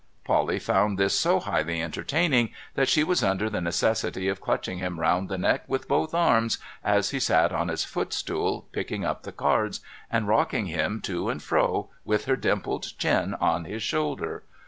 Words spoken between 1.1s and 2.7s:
so highly entertaining